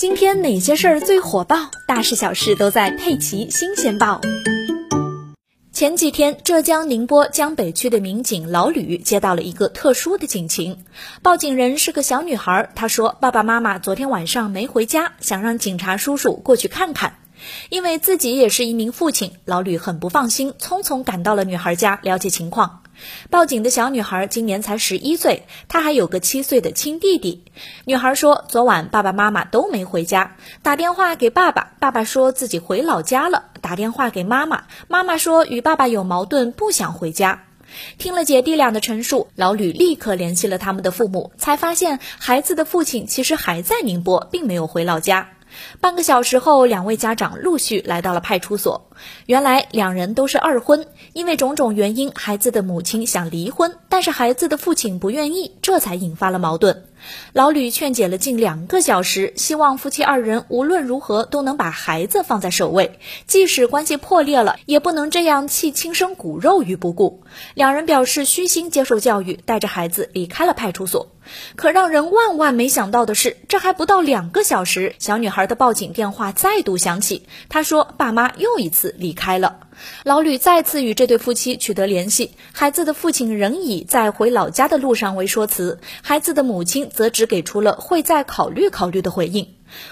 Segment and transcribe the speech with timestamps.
[0.00, 1.70] 今天哪些事儿最火爆？
[1.86, 4.18] 大事小事都在《佩奇新鲜报》。
[5.72, 10.86] 前几天，浙江宁波江北区的民警老吕接到了一个特殊的警情，
[11.20, 12.70] 报警人是个小女孩。
[12.74, 17.16] 她说，爸爸妈妈昨天晚上没回家，想让警察叔叔过去看看。
[17.68, 22.79] 因为自己也是一名父亲，老吕很不放心，匆匆赶到了女孩家了解情况。
[23.30, 27.44] 报警的小女孩今年才十一岁，她还有个七岁的亲弟弟。
[27.84, 37.44] 女孩说，昨晚爸爸妈妈都没回家，打电话给爸爸，爸爸说自己回老家了；打电话给妈妈，妈妈说与爸爸有矛盾，不想回家。
[37.98, 45.28] 听了姐弟俩的陈述，老吕立刻联系了他们的父母，才发现孩子的父亲其实还在宁波，并没有回老家。
[45.80, 48.90] 半个小时后，两位家长陆续来到了派出所。
[49.26, 56.84] 原来两人都是二婚，因为种种原因，孩子的母亲想离婚，但是孩子的父亲不愿意，这才引发了矛盾。
[57.32, 67.22] 老吕劝解了近两个小时，希望夫妻二人无论如何都能把孩子放在首位，即使关系破裂了，也不能这样弃亲生骨肉于不顾。
[67.54, 71.12] 两人表示虚心接受教育，带着孩子离开了派出所。
[71.54, 77.26] 可让人万万没想到的是，这还不到两个小时，小女孩的报警电话再度响起。
[77.48, 79.60] 她说：“爸妈又一次离开了。”
[80.04, 89.48] 老吕再次与这对夫妻取得联系，孩子的父亲仍以在回老家的路上为说辞，孩子的母亲则只给出了会再考虑考虑的回应。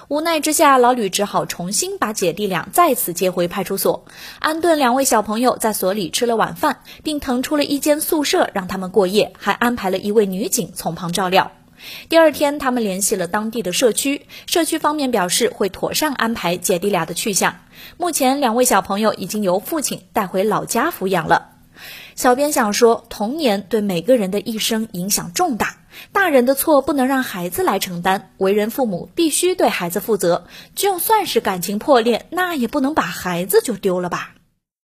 [0.08, 4.06] 无奈之下，老吕只好重新把姐弟俩再次接回派出所，
[4.40, 11.52] 安顿两位小朋友在所里吃了晚饭，并腾出了一间宿舍让他们过夜，还安排了一位女警从旁照料。
[12.08, 17.60] 第二天，他们联系了当地的社区，社区方面表示会妥善安排姐弟俩的去向。
[17.96, 21.52] 目前，两位小朋友已经由父亲带回老家抚养了。
[22.16, 25.76] 小编想说，童年对每个人的一生影响重大，
[26.10, 34.34] 大人的错不能让孩子来承担，为人父母必须对孩子负责，就算是感情破裂，那也不能把孩子就丢了吧。